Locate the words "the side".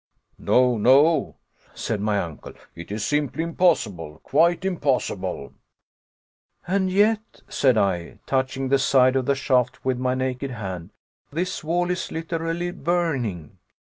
8.69-9.15